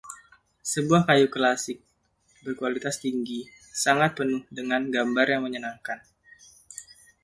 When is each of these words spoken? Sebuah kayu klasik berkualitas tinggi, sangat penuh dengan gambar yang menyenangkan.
Sebuah 0.71 1.01
kayu 1.07 1.25
klasik 1.35 1.77
berkualitas 2.43 2.95
tinggi, 3.03 3.39
sangat 3.83 4.11
penuh 4.17 4.41
dengan 4.57 4.81
gambar 4.95 5.27
yang 5.37 5.41
menyenangkan. 5.45 5.99